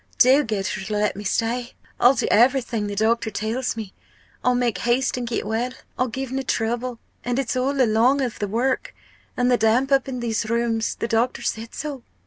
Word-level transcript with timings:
do 0.17 0.43
get 0.43 0.65
her 0.69 0.81
to 0.81 0.93
let 0.93 1.15
me 1.15 1.23
stay 1.23 1.73
I'll 1.99 2.15
do 2.15 2.25
everything 2.31 2.87
the 2.87 2.95
doctor 2.95 3.29
tells 3.29 3.77
me 3.77 3.93
I'll 4.43 4.55
make 4.55 4.79
haste 4.79 5.15
and 5.15 5.27
get 5.27 5.45
well 5.45 5.73
I'll 5.95 6.07
give 6.07 6.31
no 6.31 6.41
trouble. 6.41 6.97
And 7.23 7.37
it's 7.37 7.55
all 7.55 7.79
along 7.79 8.19
of 8.21 8.39
the 8.39 8.47
work 8.47 8.95
and 9.37 9.51
the 9.51 9.57
damp 9.57 9.91
up 9.91 10.07
in 10.07 10.19
these 10.19 10.49
rooms 10.49 10.95
the 10.95 11.07
doctor 11.07 11.43
said 11.43 11.75
so." 11.75 12.01